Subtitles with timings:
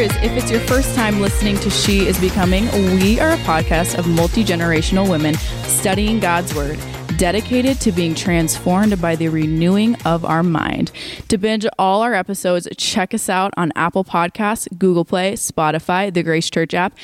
[0.00, 2.64] Sisters, if it's your first time listening to She is Becoming,
[2.98, 6.78] we are a podcast of multi generational women studying God's Word
[7.20, 10.90] dedicated to being transformed by the renewing of our mind.
[11.28, 16.22] To binge all our episodes, check us out on Apple Podcasts, Google Play, Spotify, the
[16.22, 16.94] Grace Church app,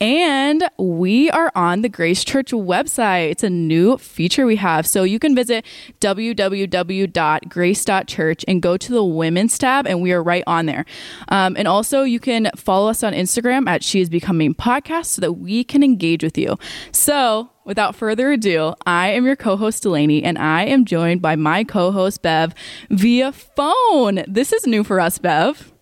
[0.00, 3.32] and we are on the Grace Church website.
[3.32, 4.86] It's a new feature we have.
[4.86, 5.66] So you can visit
[6.00, 10.86] www.grace.church and go to the women's tab, and we are right on there.
[11.28, 15.20] Um, and also, you can follow us on Instagram at She is Becoming Podcast so
[15.20, 16.58] that we can engage with you.
[16.92, 21.36] So, without further ado, I am your co host, Delaney, and I am joined by
[21.36, 22.54] my co host, Bev,
[22.88, 24.24] via phone.
[24.26, 25.72] This is new for us, Bev.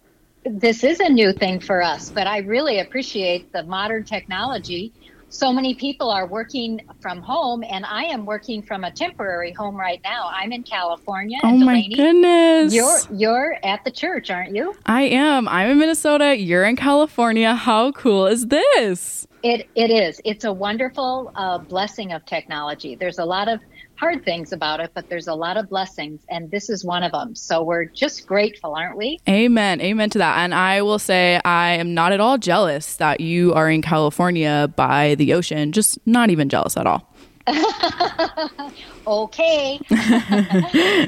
[0.45, 4.93] This is a new thing for us, but I really appreciate the modern technology.
[5.31, 9.75] So many people are working from home, and I am working from a temporary home
[9.75, 10.31] right now.
[10.31, 11.39] I'm in California.
[11.43, 12.73] Oh my goodness!
[12.75, 14.77] You're you're at the church, aren't you?
[14.87, 15.49] I am.
[15.49, 16.39] I'm in Minnesota.
[16.39, 17.55] You're in California.
[17.55, 19.27] How cool is this?
[19.45, 20.23] It it is.
[20.25, 22.95] It's a wonderful uh, blessing of technology.
[22.95, 23.61] There's a lot of
[23.97, 27.13] hard things about it, but there's a lot of blessings, and this is one of
[27.13, 27.35] them.
[27.35, 29.19] So we're just grateful, aren't we?
[29.29, 29.83] Amen.
[29.83, 30.39] Amen to that.
[30.39, 34.73] And I will say, I am not at all jealous that you are in California
[34.77, 35.73] by the ocean.
[35.73, 37.14] Just not even jealous at all.
[39.07, 39.81] okay.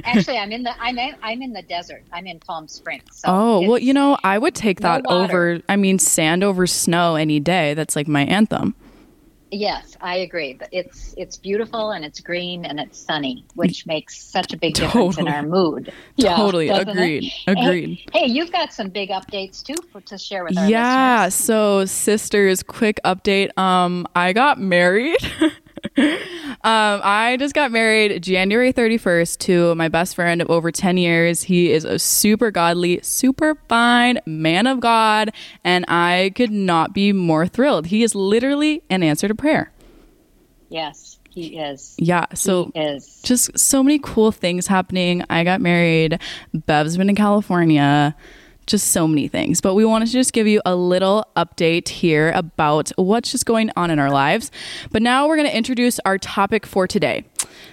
[0.05, 2.05] Actually, I'm in the I'm in, I'm in the desert.
[2.13, 3.05] I'm in Palm Springs.
[3.13, 5.61] So oh well, you know, I would take that no over.
[5.69, 7.75] I mean, sand over snow any day.
[7.75, 8.75] That's like my anthem.
[9.53, 10.59] Yes, I agree.
[10.73, 15.19] It's it's beautiful and it's green and it's sunny, which makes such a big difference
[15.19, 15.93] in our mood.
[16.17, 17.25] Yeah, Totally agreed.
[17.25, 17.59] It?
[17.59, 18.01] Agreed.
[18.13, 21.35] Hey, hey, you've got some big updates too for, to share with our yeah, listeners.
[21.35, 23.57] so sisters, quick update.
[23.59, 25.19] Um, I got married.
[26.67, 31.45] Um, I just got married January 31st to my best friend of over 10 years.
[31.45, 35.31] He is a super godly, super fine man of God,
[35.63, 37.87] and I could not be more thrilled.
[37.87, 39.71] He is literally an answer to prayer.
[40.69, 41.95] Yes, he is.
[41.99, 43.21] Yeah, so he is.
[43.23, 45.23] just so many cool things happening.
[45.31, 46.21] I got married.
[46.53, 48.17] Bev's been in California
[48.67, 49.61] just so many things.
[49.61, 53.71] But we wanted to just give you a little update here about what's just going
[53.77, 54.51] on in our lives.
[54.91, 57.25] But now we're going to introduce our topic for today.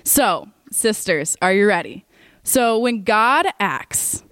[0.04, 2.06] So, sisters, are you ready?
[2.44, 4.24] So, when God acts,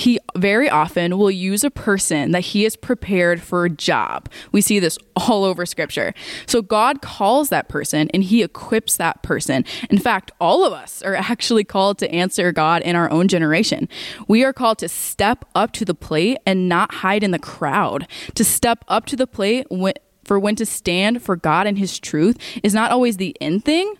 [0.00, 4.30] he very often will use a person that he has prepared for a job.
[4.50, 6.14] We see this all over scripture.
[6.46, 9.62] So God calls that person and he equips that person.
[9.90, 13.90] In fact, all of us are actually called to answer God in our own generation.
[14.26, 18.06] We are called to step up to the plate and not hide in the crowd,
[18.36, 19.92] to step up to the plate when,
[20.24, 23.94] for when to stand for God and his truth is not always the end thing,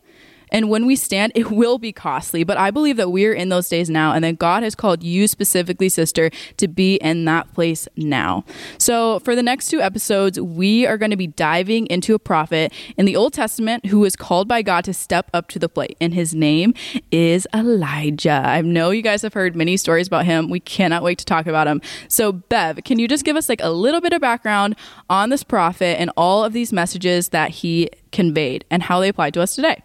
[0.51, 2.45] and when we stand, it will be costly.
[2.45, 5.27] But I believe that we're in those days now, and that God has called you
[5.27, 8.45] specifically, sister, to be in that place now.
[8.79, 12.73] So for the next two episodes, we are going to be diving into a prophet
[12.97, 15.97] in the Old Testament who was called by God to step up to the plate,
[16.01, 16.75] and his name
[17.11, 18.43] is Elijah.
[18.45, 20.51] I know you guys have heard many stories about him.
[20.51, 21.81] We cannot wait to talk about him.
[22.09, 24.77] So, Bev, can you just give us like a little bit of background
[25.09, 29.31] on this prophet and all of these messages that he conveyed and how they apply
[29.31, 29.83] to us today?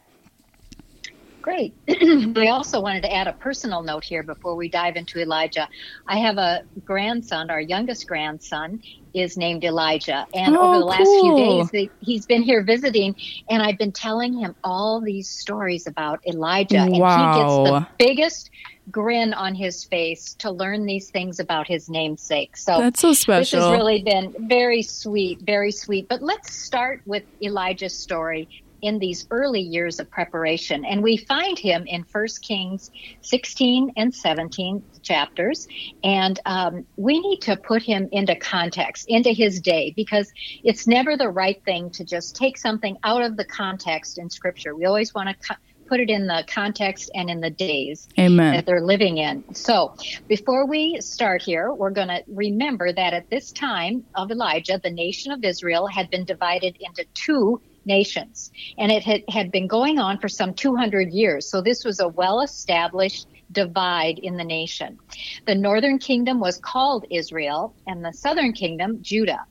[1.46, 1.76] Great.
[1.88, 5.70] I also wanted to add a personal note here before we dive into Elijah.
[6.08, 8.82] I have a grandson, our youngest grandson
[9.14, 10.26] is named Elijah.
[10.34, 11.68] And oh, over the last cool.
[11.68, 13.16] few days, he's been here visiting,
[13.48, 16.80] and I've been telling him all these stories about Elijah.
[16.80, 17.34] And wow.
[17.34, 18.50] he gets the biggest
[18.90, 22.58] grin on his face to learn these things about his namesake.
[22.58, 23.60] So that's so special.
[23.60, 26.10] This has really been very sweet, very sweet.
[26.10, 28.50] But let's start with Elijah's story
[28.82, 30.86] in these early years of preparation.
[30.86, 32.90] And we find him in 1 Kings
[33.22, 35.68] 16 and 17 chapters.
[36.04, 40.32] And um, we need to put him into context, into his day, because
[40.64, 44.76] it's never the right thing to just take something out of the context in Scripture.
[44.76, 45.36] We always want to.
[45.48, 48.54] Co- put it in the context and in the days Amen.
[48.54, 49.44] that they're living in.
[49.54, 49.94] So,
[50.28, 54.92] before we start here, we're going to remember that at this time of Elijah, the
[54.92, 58.52] nation of Israel had been divided into two nations.
[58.78, 61.50] And it had, had been going on for some 200 years.
[61.50, 65.00] So this was a well established divide in the nation.
[65.46, 69.46] The northern kingdom was called Israel, and the southern kingdom, Judah.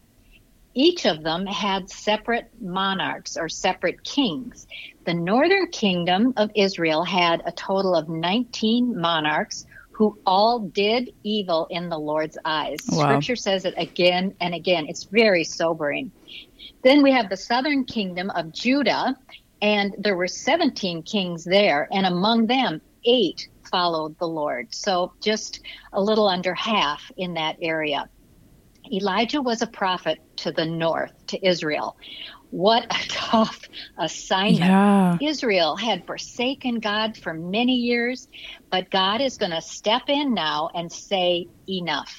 [0.75, 4.67] Each of them had separate monarchs or separate kings.
[5.05, 11.69] The northern kingdom of Israel had a total of 19 monarchs who all did evil
[11.71, 12.79] in the Lord's eyes.
[12.91, 13.05] Wow.
[13.05, 14.87] Scripture says it again and again.
[14.89, 16.11] It's very sobering.
[16.83, 19.17] Then we have the southern kingdom of Judah,
[19.61, 24.69] and there were 17 kings there, and among them, eight followed the Lord.
[24.71, 25.61] So just
[25.93, 28.09] a little under half in that area.
[28.93, 31.97] Elijah was a prophet to the north, to Israel.
[32.51, 33.59] What a tough
[33.99, 34.61] assignment.
[34.61, 35.19] Yeah.
[35.21, 38.29] Israel had forsaken God for many years,
[38.71, 42.15] but God is going to step in now and say, enough.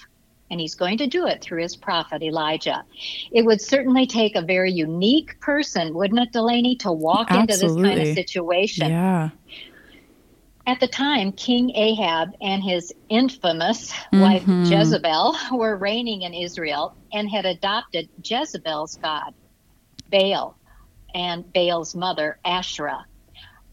[0.52, 2.84] And he's going to do it through his prophet Elijah.
[3.32, 7.76] It would certainly take a very unique person, wouldn't it, Delaney, to walk into this
[7.76, 8.90] kind of situation.
[8.90, 9.30] Yeah.
[10.68, 14.70] At the time, King Ahab and his infamous wife Mhm.
[14.70, 19.34] Jezebel were reigning in Israel and had adopted Jezebel's god,
[20.12, 20.58] Baal,
[21.14, 23.06] and Baal's mother, Asherah.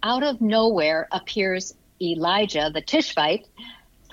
[0.02, 3.46] Out of nowhere appears Elijah, the Tishbite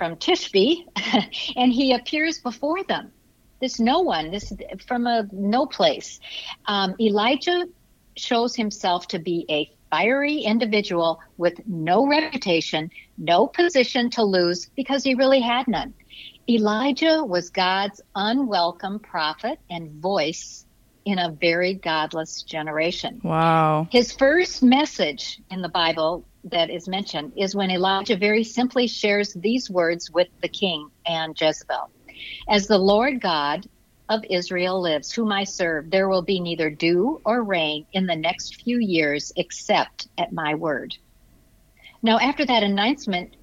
[0.00, 0.86] from Tishbe,
[1.56, 3.12] and he appears before them.
[3.60, 4.50] This no one, this
[4.86, 6.20] from a no place.
[6.64, 7.66] Um, Elijah
[8.16, 15.04] shows himself to be a fiery individual with no reputation, no position to lose because
[15.04, 15.92] he really had none.
[16.48, 20.64] Elijah was God's unwelcome prophet and voice
[21.04, 23.20] in a very godless generation.
[23.22, 23.86] Wow.
[23.90, 29.32] His first message in the Bible that is mentioned is when Elijah very simply shares
[29.34, 31.90] these words with the king and Jezebel
[32.48, 33.66] As the Lord God
[34.08, 38.16] of Israel lives, whom I serve, there will be neither dew or rain in the
[38.16, 40.94] next few years except at my word.
[42.02, 43.36] Now, after that announcement,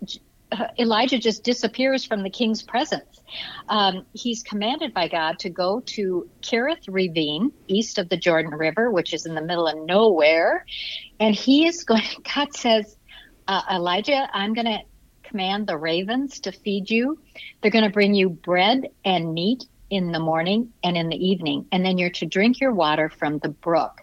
[0.79, 3.21] Elijah just disappears from the king's presence.
[3.67, 8.91] Um, he's commanded by God to go to Kerith Ravine, east of the Jordan River,
[8.91, 10.65] which is in the middle of nowhere.
[11.19, 12.03] And he is going,
[12.35, 12.95] God says,
[13.47, 14.79] uh, Elijah, I'm going to
[15.23, 17.19] command the ravens to feed you.
[17.61, 21.65] They're going to bring you bread and meat in the morning and in the evening.
[21.71, 24.01] And then you're to drink your water from the brook.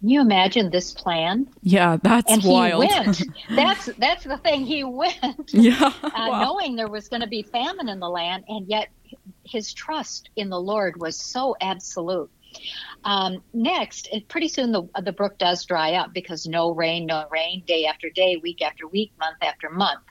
[0.00, 1.48] Can you imagine this plan?
[1.62, 2.84] Yeah, that's and wild.
[2.84, 3.22] he went.
[3.50, 4.66] that's that's the thing.
[4.66, 5.92] He went, yeah.
[6.02, 6.42] uh, wow.
[6.42, 8.88] knowing there was going to be famine in the land, and yet
[9.44, 12.30] his trust in the Lord was so absolute.
[13.04, 17.26] Um, next, and pretty soon the the brook does dry up because no rain, no
[17.30, 20.02] rain, day after day, week after week, month after month.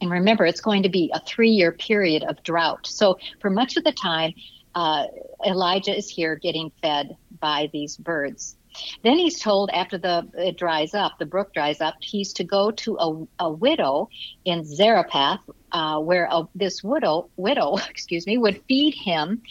[0.00, 2.86] And remember, it's going to be a three year period of drought.
[2.86, 4.34] So for much of the time,
[4.74, 5.06] uh,
[5.44, 8.56] Elijah is here getting fed by these birds.
[9.02, 12.70] Then he's told after the it dries up, the brook dries up, he's to go
[12.70, 14.08] to a, a widow
[14.44, 15.40] in Zarephath,
[15.72, 19.42] uh, where a, this widow widow, excuse me, would feed him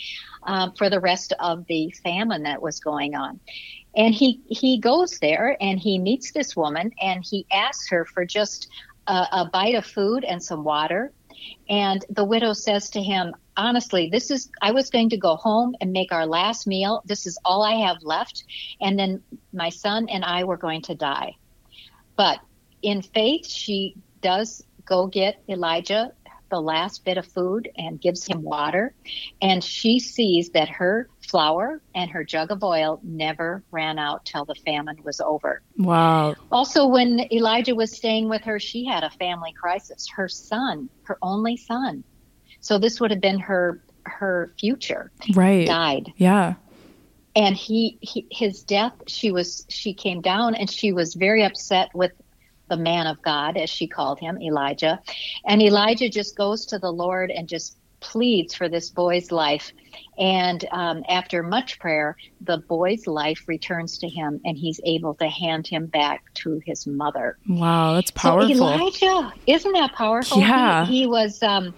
[0.44, 3.39] um, for the rest of the famine that was going on.
[3.95, 8.24] And he he goes there and he meets this woman and he asks her for
[8.24, 8.69] just
[9.07, 11.12] a, a bite of food and some water.
[11.70, 15.76] And the widow says to him, honestly, this is, I was going to go home
[15.82, 17.02] and make our last meal.
[17.06, 18.44] This is all I have left.
[18.82, 21.36] And then my son and I were going to die.
[22.16, 22.40] But
[22.82, 26.12] in faith, she does go get Elijah
[26.50, 28.94] the last bit of food and gives him water.
[29.42, 34.46] And she sees that her flour and her jug of oil never ran out till
[34.46, 35.62] the famine was over.
[35.78, 36.36] Wow.
[36.52, 40.07] Also, when Elijah was staying with her, she had a family crisis.
[40.16, 42.04] Her son, her only son,
[42.62, 45.68] so this would have been her her future, Right.
[45.68, 46.14] died.
[46.18, 46.56] Yeah.
[47.36, 51.90] And he, he his death, she was she came down and she was very upset
[51.94, 52.12] with
[52.69, 55.00] the man of God, as she called him, Elijah.
[55.45, 59.72] And Elijah just goes to the Lord and just pleads for this boy's life.
[60.18, 65.28] And um, after much prayer, the boy's life returns to him, and he's able to
[65.28, 67.38] hand him back to his mother.
[67.48, 68.56] Wow, that's powerful.
[68.56, 70.40] So Elijah, isn't that powerful?
[70.40, 70.86] Yeah.
[70.86, 71.74] He, he was um,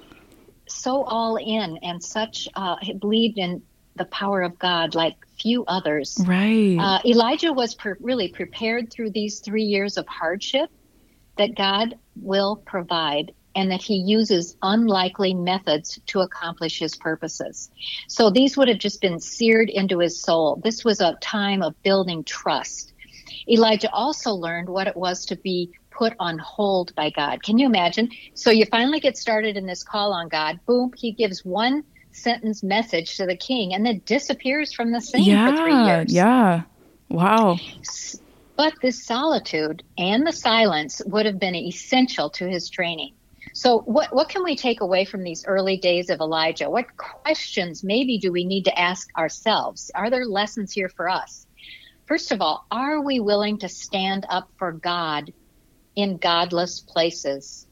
[0.68, 3.62] so all in and such uh, he believed in
[3.96, 6.18] the power of God like few others.
[6.26, 6.78] right.
[6.80, 10.70] Uh, Elijah was pre- really prepared through these three years of hardship
[11.38, 17.70] that God will provide and that he uses unlikely methods to accomplish his purposes.
[18.08, 20.62] So these would have just been seared into his soul.
[20.64, 22.94] This was a time of building trust.
[23.48, 27.44] Elijah also learned what it was to be put on hold by God.
[27.44, 28.10] Can you imagine?
[28.34, 30.60] So you finally get started in this call on God.
[30.66, 35.24] Boom, he gives one sentence message to the king and then disappears from the scene
[35.24, 35.98] for three yeah.
[35.98, 36.14] years.
[36.14, 36.62] Yeah.
[37.10, 37.58] Wow.
[38.56, 43.14] But this solitude and the silence would have been essential to his training.
[43.54, 46.70] So, what, what can we take away from these early days of Elijah?
[46.70, 49.92] What questions maybe do we need to ask ourselves?
[49.94, 51.46] Are there lessons here for us?
[52.06, 55.34] First of all, are we willing to stand up for God
[55.96, 57.68] in godless places?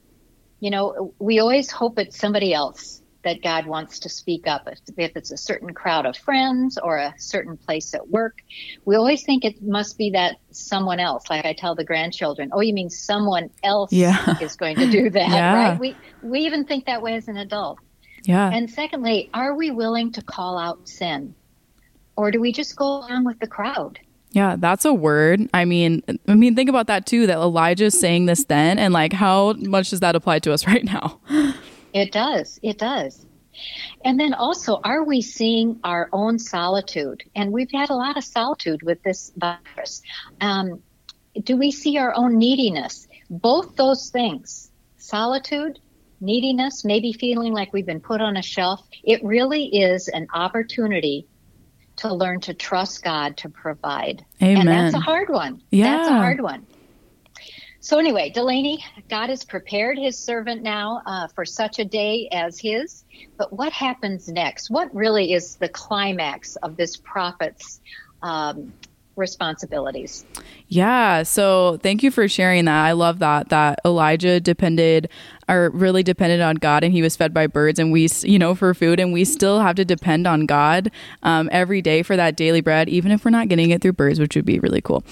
[0.59, 4.67] You know, we always hope it's somebody else that God wants to speak up.
[4.67, 8.37] If, if it's a certain crowd of friends or a certain place at work,
[8.85, 11.29] we always think it must be that someone else.
[11.29, 14.37] Like I tell the grandchildren, "Oh, you mean someone else Yeah.
[14.41, 15.53] is going to do that?" Yeah.
[15.71, 15.79] Right?
[15.79, 17.79] We we even think that way as an adult.
[18.23, 18.49] Yeah.
[18.51, 21.35] And secondly, are we willing to call out sin?
[22.15, 23.99] Or do we just go along with the crowd?
[24.31, 25.49] Yeah, that's a word.
[25.53, 27.25] I mean, I mean, think about that too.
[27.27, 30.83] That Elijah's saying this then, and like, how much does that apply to us right
[30.83, 31.19] now?
[31.93, 32.59] It does.
[32.61, 33.25] It does.
[34.05, 37.23] And then also, are we seeing our own solitude?
[37.35, 40.01] And we've had a lot of solitude with this virus.
[40.39, 40.81] Um,
[41.43, 43.07] do we see our own neediness?
[43.29, 45.79] Both those things, solitude,
[46.21, 51.27] neediness, maybe feeling like we've been put on a shelf, it really is an opportunity
[51.97, 54.25] to learn to trust God to provide.
[54.41, 54.67] Amen.
[54.67, 55.61] And that's a hard one.
[55.69, 55.97] Yeah.
[55.97, 56.65] That's a hard one.
[57.81, 62.59] So, anyway, Delaney, God has prepared his servant now uh, for such a day as
[62.59, 63.05] his.
[63.37, 64.69] But what happens next?
[64.69, 67.79] What really is the climax of this prophet's
[68.21, 68.73] um,
[69.15, 70.25] responsibilities?
[70.69, 71.23] Yeah.
[71.23, 72.85] So thank you for sharing that.
[72.85, 75.09] I love that, that Elijah depended
[75.47, 78.53] are really dependent on God and he was fed by birds and we, you know,
[78.53, 78.99] for food.
[78.99, 80.91] And we still have to depend on God
[81.23, 84.19] um, every day for that daily bread, even if we're not getting it through birds,
[84.19, 85.03] which would be really cool.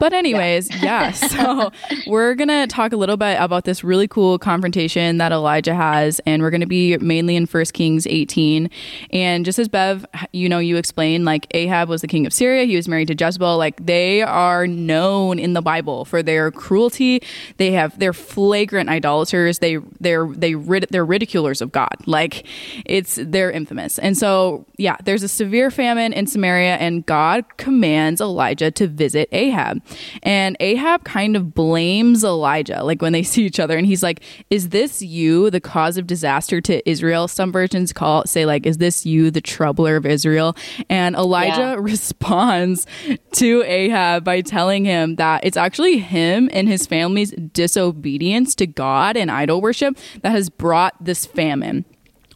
[0.00, 0.82] But, anyways, yeah.
[0.82, 1.70] yeah so
[2.08, 6.20] we're going to talk a little bit about this really cool confrontation that Elijah has.
[6.26, 8.68] And we're going to be mainly in First Kings 18.
[9.10, 12.64] And just as Bev, you know, you explained, like Ahab was the king of Syria,
[12.64, 13.58] he was married to Jezebel.
[13.58, 15.03] Like they are known
[15.38, 17.22] in the Bible for their cruelty.
[17.56, 19.58] They have, they're flagrant idolaters.
[19.58, 21.96] They they're they rid- they're ridiculers of God.
[22.06, 22.46] Like
[22.84, 23.98] it's they're infamous.
[23.98, 29.28] And so yeah, there's a severe famine in Samaria, and God commands Elijah to visit
[29.32, 29.82] Ahab,
[30.22, 34.22] and Ahab kind of blames Elijah, like when they see each other, and he's like,
[34.50, 38.78] "Is this you, the cause of disaster to Israel?" Some versions call say like, "Is
[38.78, 40.56] this you, the troubler of Israel?"
[40.88, 41.76] And Elijah yeah.
[41.78, 42.86] responds
[43.32, 49.16] to Ahab by telling him that it's actually him and his family's disobedience to God
[49.16, 51.84] and idol worship that has brought this famine.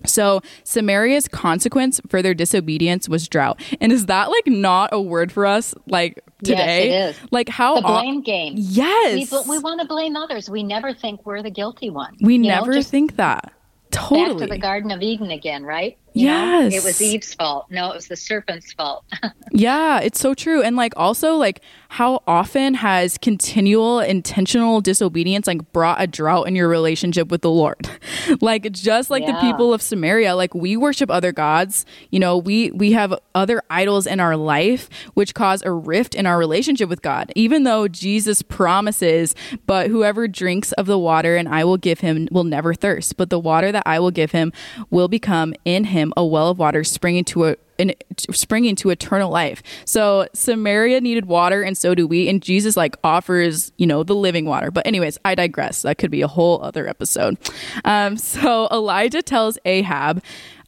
[0.06, 3.60] So Samaria's consequence for their disobedience was drought.
[3.80, 6.88] And is that like not a word for us like today?
[6.88, 7.28] Yes, it is.
[7.32, 8.54] Like how the blame game.
[8.56, 9.32] Yes.
[9.32, 10.48] We, we want to blame others.
[10.48, 12.16] We never think we're the guilty one.
[12.20, 13.52] We never know, think that.
[13.90, 14.34] Totally.
[14.34, 15.98] Back to the Garden of Eden again, right?
[16.18, 16.72] Yes.
[16.72, 17.66] Know, it was Eve's fault.
[17.70, 19.04] No, it was the serpent's fault.
[19.52, 20.62] yeah, it's so true.
[20.62, 26.56] And like also like how often has continual intentional disobedience like brought a drought in
[26.56, 27.88] your relationship with the Lord?
[28.40, 29.32] like just like yeah.
[29.32, 33.62] the people of Samaria, like we worship other gods, you know, we we have other
[33.70, 37.32] idols in our life which cause a rift in our relationship with God.
[37.36, 39.34] Even though Jesus promises,
[39.66, 43.30] but whoever drinks of the water and I will give him will never thirst, but
[43.30, 44.52] the water that I will give him
[44.90, 49.30] will become in him a well of water springing to a an, springing to eternal
[49.30, 49.62] life.
[49.84, 52.28] So Samaria needed water, and so do we.
[52.28, 54.70] And Jesus like offers, you know, the living water.
[54.70, 55.82] But anyways, I digress.
[55.82, 57.38] That could be a whole other episode.
[57.84, 60.22] Um, so Elijah tells Ahab.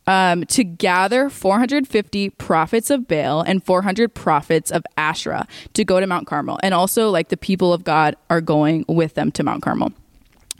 [0.07, 6.07] Um, to gather 450 prophets of Baal and 400 prophets of Asherah to go to
[6.07, 6.59] Mount Carmel.
[6.65, 9.93] And also, like, the people of God are going with them to Mount Carmel.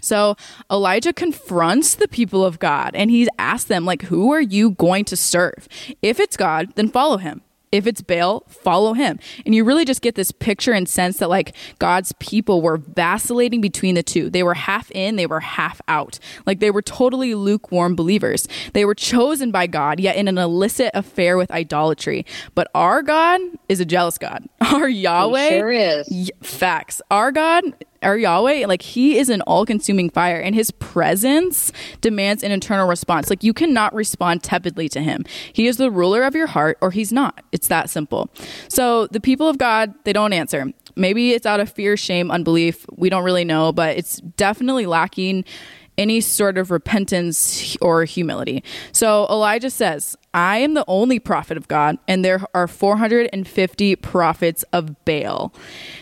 [0.00, 0.37] So
[0.71, 5.04] Elijah confronts the people of God and he's asked them, like, who are you going
[5.07, 5.69] to serve?
[6.02, 7.42] If it's God, then follow him.
[7.73, 9.21] If it's Baal, follow him.
[9.47, 13.61] And you really just get this picture and sense that like God's people were vacillating
[13.61, 14.28] between the two.
[14.28, 16.19] They were half in, they were half out.
[16.47, 18.49] Like they were totally lukewarm believers.
[18.73, 22.26] They were chosen by God, yet in an illicit affair with idolatry.
[22.57, 24.49] But our God is a jealous God.
[24.61, 26.09] Our Yahweh he sure is.
[26.11, 27.00] Y- facts.
[27.09, 27.62] Our God
[28.02, 32.88] our Yahweh, like he is an all consuming fire and his presence demands an internal
[32.88, 33.28] response.
[33.28, 35.25] Like you cannot respond tepidly to him.
[35.52, 37.45] He is the ruler of your heart or he's not.
[37.52, 38.30] It's that simple.
[38.69, 40.73] So the people of God, they don't answer.
[40.97, 42.87] Maybe it's out of fear, shame, unbelief.
[42.97, 45.45] We don't really know, but it's definitely lacking
[45.99, 48.64] any sort of repentance or humility.
[48.92, 54.65] So Elijah says, I am the only prophet of God, and there are 450 prophets
[54.73, 55.53] of Baal.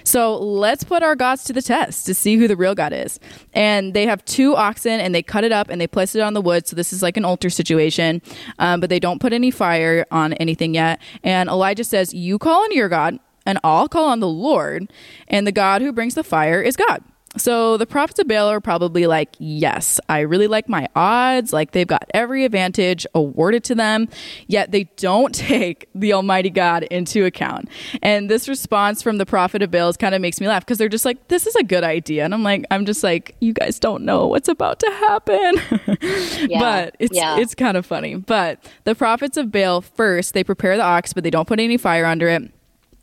[0.04, 3.18] So let's put our gods to the test to see who the real God is.
[3.54, 6.34] And they have two oxen, and they cut it up and they place it on
[6.34, 6.66] the wood.
[6.66, 8.20] So this is like an altar situation,
[8.58, 11.00] um, but they don't put any fire on anything yet.
[11.24, 14.92] And Elijah says, You call on your God, and I'll call on the Lord,
[15.28, 17.02] and the God who brings the fire is God.
[17.36, 21.52] So the prophets of Baal are probably like, yes, I really like my odds.
[21.52, 24.08] Like they've got every advantage awarded to them,
[24.46, 27.68] yet they don't take the Almighty God into account.
[28.02, 30.88] And this response from the prophet of Baal kind of makes me laugh because they're
[30.88, 32.24] just like, this is a good idea.
[32.24, 35.54] And I'm like, I'm just like, you guys don't know what's about to happen.
[36.50, 37.38] yeah, but it's yeah.
[37.38, 38.16] it's kind of funny.
[38.16, 41.76] But the prophets of Baal first, they prepare the ox, but they don't put any
[41.76, 42.50] fire under it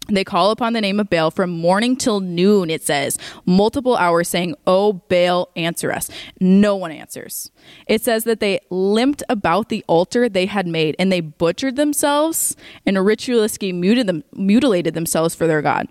[0.07, 4.29] They call upon the name of Baal from morning till noon, it says, multiple hours
[4.29, 6.09] saying, Oh, Baal, answer us.
[6.39, 7.51] No one answers.
[7.87, 12.55] It says that they limped about the altar they had made and they butchered themselves
[12.85, 15.87] and ritualistically mutilated, them, mutilated themselves for their God.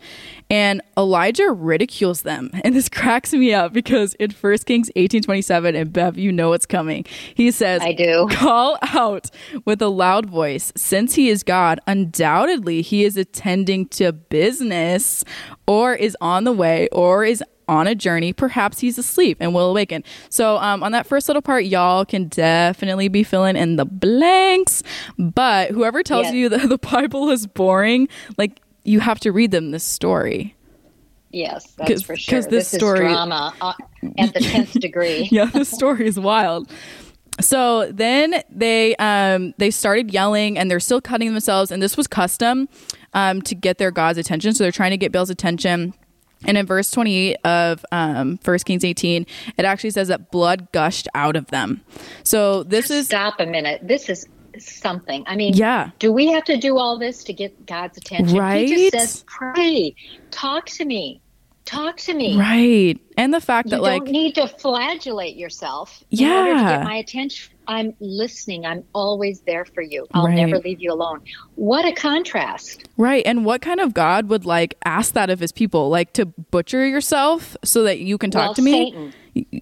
[0.50, 2.50] And Elijah ridicules them.
[2.64, 6.64] And this cracks me up because in 1 Kings 18:27, and Bev, you know what's
[6.64, 7.04] coming.
[7.34, 8.26] He says, I do.
[8.32, 9.30] Call out
[9.66, 10.72] with a loud voice.
[10.74, 15.26] Since he is God, undoubtedly he is attending to business
[15.66, 18.32] or is on the way or is on a journey.
[18.32, 20.04] Perhaps he's asleep and will awaken.
[20.28, 24.82] So, um, on that first little part, y'all can definitely be filling in the blanks.
[25.18, 26.34] But whoever tells Yes.
[26.34, 30.54] you that the Bible is boring, like, you have to read them this story.
[31.30, 32.38] Yes, that's for sure.
[32.38, 33.72] 'cause this this story- is drama uh,
[34.18, 35.28] at the tenth degree.
[35.32, 36.70] yeah, the story is wild.
[37.40, 42.06] So then they um, they started yelling and they're still cutting themselves, and this was
[42.06, 42.68] custom
[43.14, 44.54] um, to get their God's attention.
[44.54, 45.94] So they're trying to get Baal's attention.
[46.46, 51.08] And in verse 28 of um, 1 Kings 18, it actually says that blood gushed
[51.14, 51.80] out of them.
[52.22, 53.80] So this is, Stop a minute.
[53.82, 54.26] This is
[54.58, 55.24] something.
[55.26, 58.38] I mean, yeah, do we have to do all this to get God's attention?
[58.38, 58.68] Right?
[58.68, 59.94] He just says, "Pray,
[60.30, 61.20] talk to me,
[61.64, 62.98] talk to me." right.
[63.16, 66.60] And the fact You that, like, You don't need to flagellate yourself in order to
[66.60, 66.76] Yeah.
[66.76, 67.53] get my attention.
[67.66, 68.66] I'm listening.
[68.66, 70.06] I'm always there for you.
[70.12, 70.34] I'll Right.
[70.36, 71.20] never leave you alone.
[71.54, 72.88] What a contrast.
[72.96, 73.22] Right.
[73.26, 75.88] And what kind of God would like ask that of his people?
[75.88, 78.72] Like to butcher yourself so that you can talk well, to me?
[78.90, 79.14] Satan.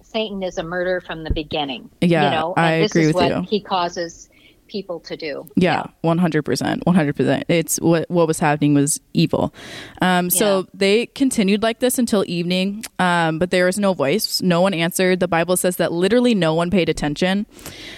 [0.03, 1.89] Satan is a murderer from the beginning.
[2.01, 3.41] Yeah, you know, I this agree is with what you.
[3.49, 4.29] he causes
[4.73, 5.47] people to do.
[5.55, 7.45] Yeah, one hundred percent, one hundred percent.
[7.47, 9.53] It's what what was happening was evil.
[10.01, 10.63] Um, so Yeah.
[10.73, 14.41] they continued like this until evening, um, but there was no voice.
[14.41, 15.19] No one answered.
[15.19, 17.45] The Bible says that literally no one paid attention.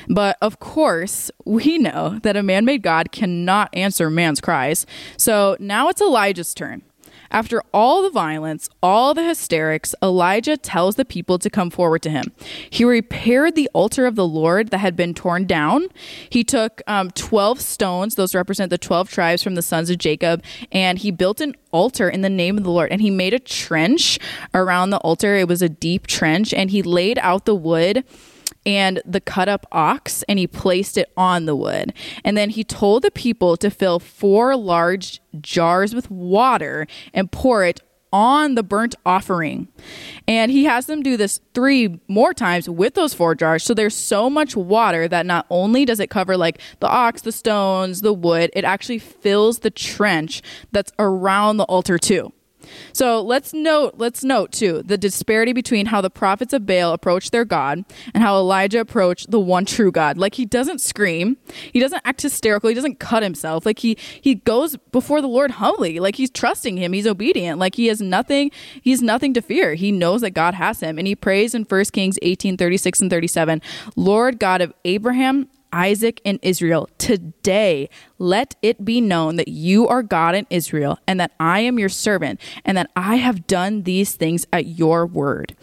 [0.09, 4.85] But of course, we know that a man-made God cannot answer man's cries.
[5.17, 6.81] So now it's Elijah's turn.
[7.31, 12.09] After all the violence, all the hysterics, Elijah tells the people to come forward to
[12.09, 12.31] him.
[12.69, 15.87] He repaired the altar of the Lord that had been torn down.
[16.29, 20.43] He took um, 12 stones, those represent the 12 tribes from the sons of Jacob,
[20.71, 22.91] and he built an altar in the name of the Lord.
[22.91, 24.19] And he made a trench
[24.53, 25.35] around the altar.
[25.35, 28.03] It was a deep trench, and he laid out the wood
[28.65, 31.93] and the cut up ox and he placed it on the wood.
[32.23, 37.63] And then he told the people to fill four large jars with water and pour
[37.63, 37.81] it
[38.15, 39.67] on the burnt offering.
[40.25, 43.63] And he has them do this three more times with those four jars.
[43.63, 47.33] So there's so much water that not only does it cover like the ox, the
[47.33, 52.31] stones, the wood, it actually fills the trench that's around the altar too.
[52.93, 57.31] So let's note, let's note too, the disparity between how the prophets of Baal approached
[57.31, 60.17] their God and how Elijah approached the one true God.
[60.17, 61.37] Like he doesn't scream,
[61.71, 63.65] he doesn't act hysterical, he doesn't cut himself.
[63.65, 67.75] Like he he goes before the Lord humbly, like he's trusting him, he's obedient, like
[67.75, 68.51] he has nothing,
[68.81, 69.75] he's nothing to fear.
[69.75, 73.09] He knows that God has him, and he prays in 1 Kings 18, 36 and
[73.09, 73.61] 37,
[73.95, 80.01] Lord God of Abraham, Isaac and Israel, today let it be known that you are
[80.01, 84.15] God in Israel, and that I am your servant, and that I have done these
[84.15, 85.53] things at your word.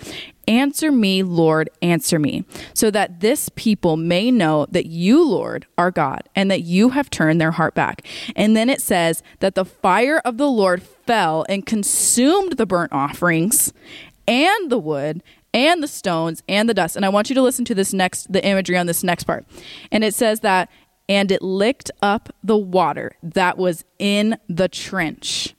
[0.47, 2.45] Answer me, Lord, answer me,
[2.75, 7.09] so that this people may know that you, Lord, are God, and that you have
[7.09, 8.07] turned their heart back.
[8.37, 12.93] And then it says that the fire of the Lord fell and consumed the burnt
[12.93, 13.73] offerings
[14.29, 15.23] and the wood
[15.55, 16.97] and the stones and the dust.
[16.97, 19.47] And I want you to listen to this next, the imagery on this next part.
[19.91, 20.71] And it says that,
[21.09, 25.55] and it licked up the water that was in the trench.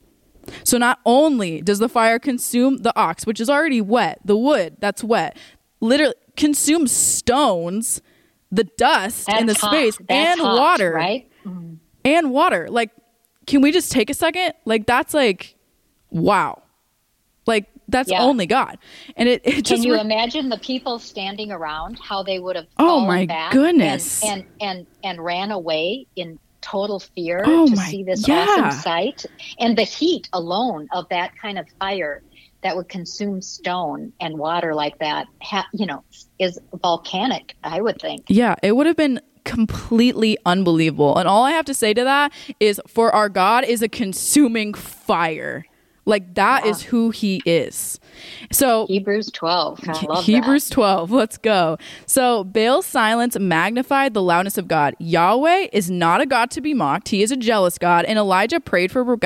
[0.62, 4.76] So not only does the fire consume the ox, which is already wet, the wood
[4.78, 5.36] that's wet,
[5.80, 8.02] literally consumes stones,
[8.50, 9.70] the dust in the hot.
[9.70, 11.30] space, That's and hot, water, right?
[11.44, 11.74] Mm-hmm.
[12.04, 12.68] and water.
[12.70, 12.90] Like,
[13.46, 14.54] can we just take a second?
[14.64, 15.56] Like, that's like,
[16.10, 16.62] wow.
[17.46, 18.22] Like, that's Yeah.
[18.22, 18.76] only God.
[19.16, 22.66] And it, it Can you re- imagine the people standing around how they would have
[22.78, 24.22] Oh, my back goodness.
[24.24, 28.46] and, and and and ran away in total fear Oh, to my- see this yeah.
[28.48, 29.24] awesome sight
[29.58, 32.22] and the heat alone of that kind of fire
[32.62, 36.02] that would consume stone and water like that ha- you know
[36.38, 41.18] is volcanic i would think Yeah, it would have been completely unbelievable.
[41.18, 44.72] And all I have to say to that is for our God is a consuming
[44.72, 45.66] fire.
[46.06, 47.98] Like that is who he is.
[48.52, 51.10] So hebrews 12 i love Hebrews 12.
[51.10, 51.78] Let's go.
[52.06, 54.94] So Baal's silence magnified the loudness of God.
[54.98, 57.08] Yahweh is not a God to be mocked.
[57.08, 58.04] He is a jealous God.
[58.04, 59.18] And Elijah prayed for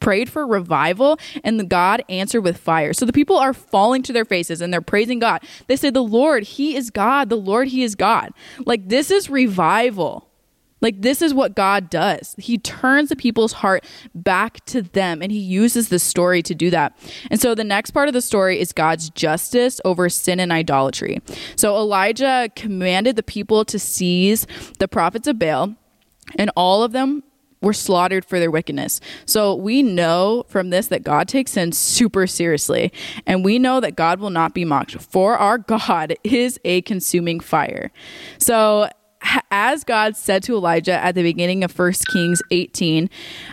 [0.00, 2.92] prayed for revival and the God answered with fire.
[2.92, 5.42] So the people are falling to their faces and they're praising God.
[5.66, 7.30] They say the Lord, he is God.
[7.30, 8.32] The Lord, he is God.
[8.66, 10.28] Like this is revival.
[10.84, 12.34] Like, this is what God does.
[12.36, 16.68] He turns the people's heart back to them, and He uses the story to do
[16.68, 16.94] that.
[17.30, 21.22] And so, the next part of the story is God's justice over sin and idolatry.
[21.56, 24.46] So, Elijah commanded the people to seize
[24.78, 25.74] the prophets of Baal,
[26.36, 27.22] and all of them
[27.62, 29.00] were slaughtered for their wickedness.
[29.24, 32.92] So we know from this that God takes sin super seriously,
[33.26, 37.40] and we know that God will not be mocked, for our God is a consuming
[37.40, 37.90] fire.
[38.36, 38.90] So
[39.50, 43.08] as God said to Elijah at the beginning of 1 Kings 18,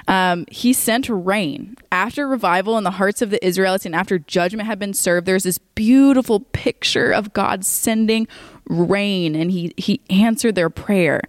[0.07, 1.75] um, he sent rain.
[1.91, 5.43] After revival in the hearts of the Israelites and after judgment had been served, there's
[5.43, 8.27] this beautiful picture of God sending
[8.67, 11.21] rain, and he, he answered their prayer.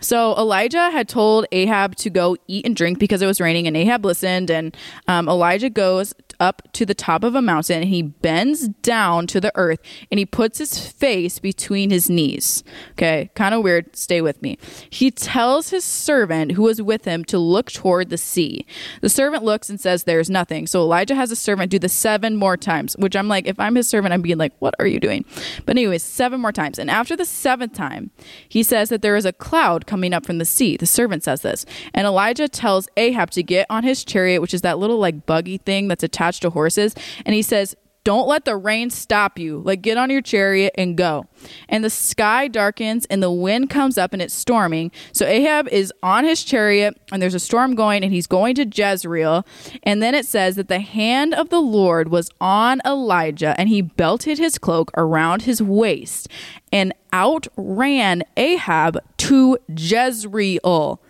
[0.00, 3.76] So Elijah had told Ahab to go eat and drink because it was raining, and
[3.76, 4.50] Ahab listened.
[4.50, 4.76] And
[5.08, 9.40] um, Elijah goes up to the top of a mountain and he bends down to
[9.40, 12.64] the earth and he puts his face between his knees.
[12.92, 13.94] Okay, kind of weird.
[13.96, 14.58] Stay with me.
[14.90, 18.66] He tells his servant who was with him to look toward the sea.
[19.00, 20.66] The servant looks and says, There's nothing.
[20.66, 23.74] So Elijah has a servant do the seven more times, which I'm like, if I'm
[23.74, 25.24] his servant, I'm being like, What are you doing?
[25.66, 26.78] But, anyways, seven more times.
[26.78, 28.10] And after the seventh time,
[28.48, 30.76] he says that there is a cloud coming up from the sea.
[30.76, 31.66] The servant says this.
[31.92, 35.58] And Elijah tells Ahab to get on his chariot, which is that little like buggy
[35.58, 36.94] thing that's attached attached to horses.
[37.24, 39.62] And he says, don't let the rain stop you.
[39.64, 41.24] Like, get on your chariot and go.
[41.70, 44.92] And the sky darkens and the wind comes up and it's storming.
[45.12, 48.66] So Ahab is on his chariot and there's a storm going and he's going to
[48.66, 49.46] Jezreel.
[49.84, 53.80] And then it says that the hand of the Lord was on Elijah and he
[53.80, 56.28] belted his cloak around his waist
[56.70, 61.00] and outran Ahab to Jezreel.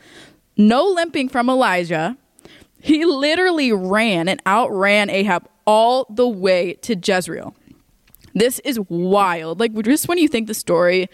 [0.57, 2.16] No limping from Elijah
[2.85, 7.57] he literally ran and outran Ahab all the way to Jezreel.
[8.35, 9.59] This is wild.
[9.59, 11.09] Like just when you think the story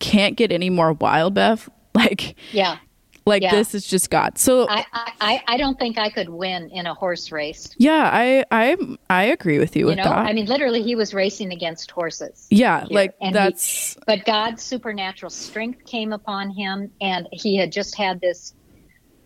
[0.00, 1.70] can't get any more wild, Bev.
[1.96, 2.78] Like yeah,
[3.24, 3.54] like yeah.
[3.54, 4.36] this is just God.
[4.36, 4.84] So I,
[5.20, 7.72] I I don't think I could win in a horse race.
[7.78, 8.76] Yeah, I I
[9.08, 10.02] I agree with you, you with know?
[10.02, 10.26] that.
[10.26, 12.48] I mean, literally, he was racing against horses.
[12.50, 12.88] Yeah, here.
[12.90, 13.94] like and that's.
[13.94, 18.54] He, but God's supernatural strength came upon him, and he had just had this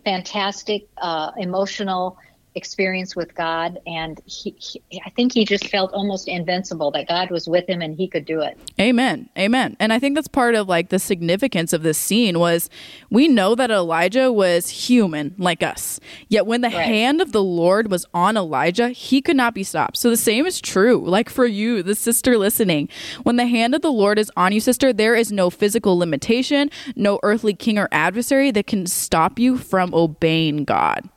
[0.09, 2.17] fantastic uh, emotional
[2.59, 7.31] experience with God, and he, he, I think he just felt almost invincible that God
[7.31, 8.59] was with him and he could do it.
[8.79, 9.77] Amen, amen.
[9.81, 12.69] And I think that's part of like the significance of this scene was
[13.09, 16.85] we know that Elijah was human like us, yet when the right.
[16.85, 19.97] hand of the Lord was on Elijah, he could not be stopped.
[19.97, 22.91] So the same is true, like for you, the sister listening.
[23.23, 26.71] When the hand of the Lord is on you, sister, there is no physical limitation,
[26.97, 31.09] no earthly king or adversary that can stop you from obeying God.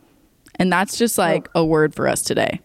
[0.61, 2.61] And that's just like a word for us today.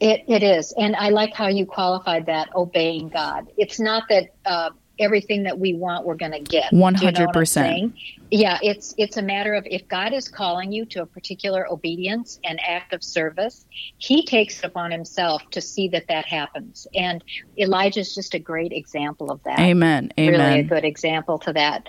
[0.00, 0.72] It, it is.
[0.78, 3.52] And I like how you qualified that obeying God.
[3.58, 6.72] It's not that uh, everything that we want we're going to get.
[6.72, 7.76] 100%.
[7.76, 7.92] You know
[8.30, 12.38] yeah, it's it's a matter of if God is calling you to a particular obedience
[12.44, 13.66] and act of service,
[13.98, 16.86] he takes it upon himself to see that that happens.
[16.94, 17.22] And
[17.58, 19.58] Elijah is just a great example of that.
[19.58, 20.12] Amen.
[20.18, 20.40] Amen.
[20.40, 21.86] Really a good example to that.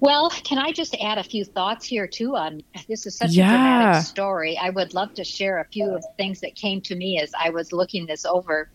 [0.00, 3.48] Well, can I just add a few thoughts here too on this is such yeah.
[3.48, 4.58] a dramatic story.
[4.58, 7.32] I would love to share a few of the things that came to me as
[7.38, 8.70] I was looking this over.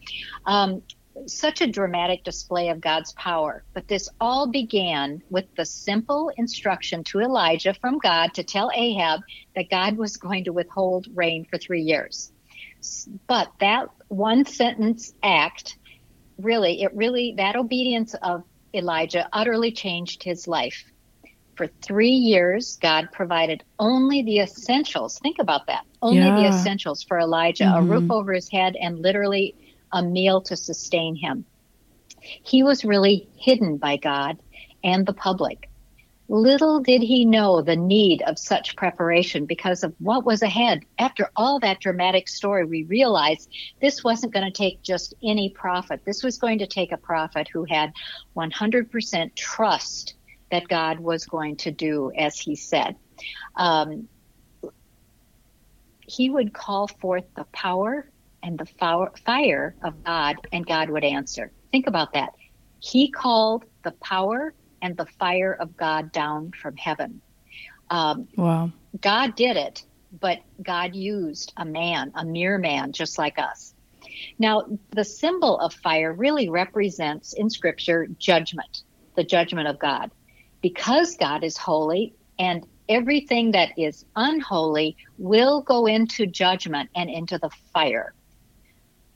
[0.45, 0.81] Um,
[1.27, 3.63] such a dramatic display of God's power.
[3.73, 9.21] But this all began with the simple instruction to Elijah from God to tell Ahab
[9.55, 12.31] that God was going to withhold rain for three years.
[13.27, 15.77] But that one sentence act
[16.37, 20.83] really, it really, that obedience of Elijah utterly changed his life.
[21.61, 25.19] For three years, God provided only the essentials.
[25.19, 25.85] Think about that.
[26.01, 26.37] Only yeah.
[26.37, 27.87] the essentials for Elijah mm-hmm.
[27.87, 28.13] a roof mm-hmm.
[28.13, 29.53] over his head and literally
[29.91, 31.45] a meal to sustain him.
[32.19, 34.41] He was really hidden by God
[34.83, 35.69] and the public.
[36.29, 40.83] Little did he know the need of such preparation because of what was ahead.
[40.97, 46.01] After all that dramatic story, we realized this wasn't going to take just any prophet.
[46.05, 47.93] This was going to take a prophet who had
[48.35, 50.15] 100% trust
[50.51, 52.95] that God was going to do as he said.
[53.55, 54.07] Um,
[56.01, 58.05] he would call forth the power
[58.43, 58.65] and the
[59.25, 61.53] fire of God, and God would answer.
[61.71, 62.31] Think about that.
[62.79, 67.21] He called the power and the fire of God down from heaven.
[67.89, 68.71] Um, wow.
[68.99, 73.73] God did it, but God used a man, a mere man, just like us.
[74.39, 78.81] Now, the symbol of fire really represents in Scripture judgment,
[79.15, 80.09] the judgment of God
[80.61, 87.37] because God is holy and everything that is unholy will go into judgment and into
[87.37, 88.13] the fire.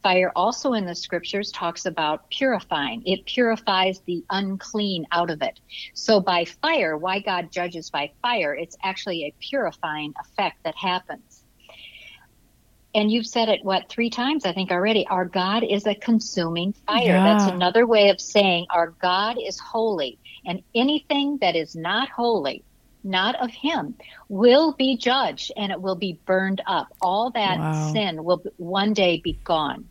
[0.03, 3.01] Fire also in the scriptures talks about purifying.
[3.07, 5.59] It purifies the unclean out of it.
[5.95, 11.43] So by fire, why God judges by fire, it's actually a purifying effect that happens.
[12.93, 15.07] And you've said it, what, three times, I think already.
[15.07, 17.01] Our God is a consuming fire.
[17.01, 17.23] Yeah.
[17.23, 20.19] That's another way of saying our God is holy.
[20.45, 22.63] And anything that is not holy,
[23.03, 23.95] not of him,
[24.29, 26.87] will be judged and it will be burned up.
[27.01, 27.91] All that wow.
[27.93, 29.89] sin will one day be gone.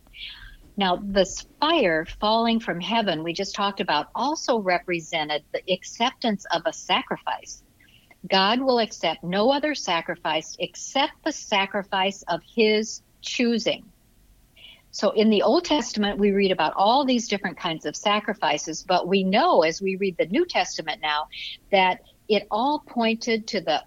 [0.77, 6.63] Now, this fire falling from heaven, we just talked about, also represented the acceptance of
[6.65, 7.63] a sacrifice.
[8.29, 13.85] God will accept no other sacrifice except the sacrifice of his choosing.
[14.95, 19.09] So in the Old Testament, we read about all these different kinds of sacrifices, but
[19.09, 21.25] we know as we read the New Testament now
[21.69, 23.83] that it all pointed to the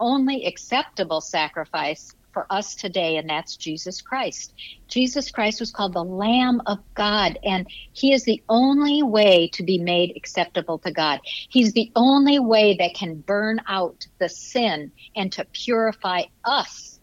[0.00, 4.52] only acceptable sacrifice for us today, and that's Jesus Christ.
[4.88, 9.62] Jesus Christ was called the Lamb of God, and He is the only way to
[9.62, 11.20] be made acceptable to God.
[11.50, 16.97] He's the only way that can burn out the sin and to purify us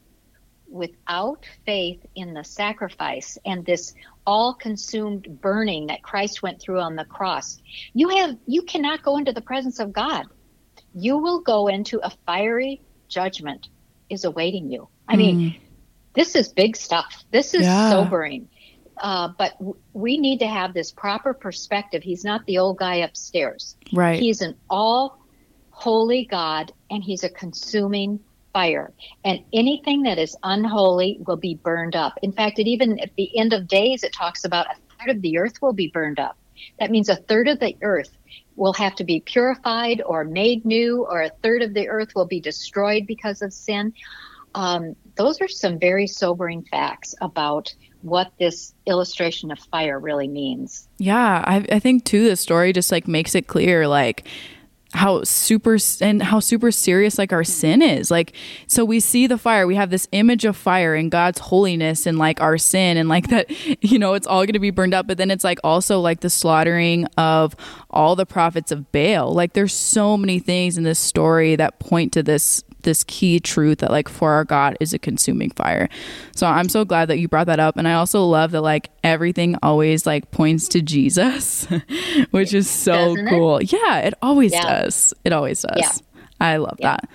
[0.69, 3.93] without faith in the sacrifice and this
[4.25, 7.61] all consumed burning that Christ went through on the cross.
[7.93, 10.25] You have you cannot go into the presence of God.
[10.93, 13.67] You will go into a fiery judgment
[14.09, 14.87] is awaiting you.
[15.07, 15.59] I mean, mm.
[16.13, 17.23] this is big stuff.
[17.31, 17.89] This is yeah.
[17.91, 18.49] sobering.
[18.97, 22.01] Uh, but w- we need to have this proper perspective.
[22.01, 23.75] He's not the old guy upstairs.
[23.93, 24.19] Right.
[24.19, 25.19] He's an all
[25.69, 28.21] holy God and he's a consuming
[28.55, 28.93] fire.
[29.25, 32.17] And anything that is unholy will be burned up.
[32.21, 35.21] In fact, it even at the end of days, it talks about a third of
[35.21, 36.37] the earth will be burned up.
[36.79, 38.15] That means a third of the earth
[38.55, 42.27] will have to be purified or made new, or a third of the earth will
[42.27, 43.91] be destroyed because of sin
[44.55, 50.87] um, those are some very sobering facts about what this illustration of fire really means.
[50.97, 54.27] Yeah, I, I think too the story just like makes it clear like
[54.95, 58.09] how super and how super serious like our sin is.
[58.09, 58.33] Like
[58.67, 59.67] so we see the fire.
[59.67, 63.27] We have this image of fire and god's holiness and like our sin and like
[63.29, 63.49] that
[63.83, 65.05] you know it's all going to be burned up.
[65.05, 67.55] But then it's like also like the slaughtering of
[67.89, 69.33] all the prophets of baal.
[69.33, 73.79] Like there's so many things in this story that point to this this key truth
[73.79, 75.89] that like for our God is a consuming fire.
[76.35, 78.89] So I'm so glad that you brought that up and I also love that like
[79.03, 81.67] everything always like points to Jesus,
[82.31, 83.57] which is so Doesn't cool.
[83.57, 83.73] It?
[83.73, 84.83] Yeah, it always yeah.
[84.83, 85.13] does.
[85.25, 85.77] It always does.
[85.77, 85.91] Yeah.
[86.39, 86.97] I love yeah.
[86.97, 87.09] that.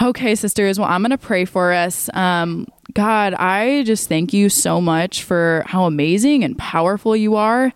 [0.00, 0.78] Okay, sisters.
[0.78, 2.08] Well, I'm going to pray for us.
[2.14, 7.72] Um, God, I just thank you so much for how amazing and powerful you are,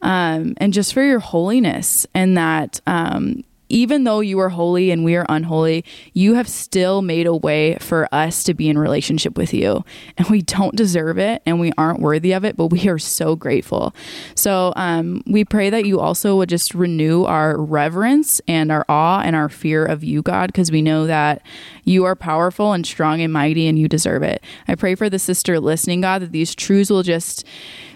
[0.00, 5.04] um, and just for your holiness, and that um, even though you are holy and
[5.04, 9.36] we are unholy, you have still made a way for us to be in relationship
[9.36, 9.84] with you.
[10.16, 13.36] And we don't deserve it and we aren't worthy of it, but we are so
[13.36, 13.94] grateful.
[14.34, 19.20] So um, we pray that you also would just renew our reverence and our awe
[19.20, 21.42] and our fear of you, God, because we know that
[21.84, 24.42] you are powerful and strong and mighty and you deserve it.
[24.66, 27.44] I pray for the sister listening, God, that these truths will just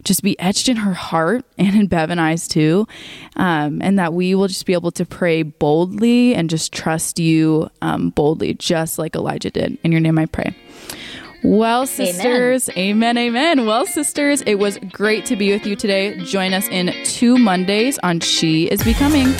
[0.05, 2.87] just be etched in her heart and in Bev and I's too.
[3.37, 7.71] Um, and that we will just be able to pray boldly and just trust you
[7.83, 9.79] um, boldly, just like Elijah did.
[9.85, 10.57] In your name I pray.
[11.45, 13.17] Well, sisters, amen.
[13.17, 13.67] amen, amen.
[13.67, 16.19] Well, sisters, it was great to be with you today.
[16.25, 19.33] Join us in two Mondays on She is Becoming.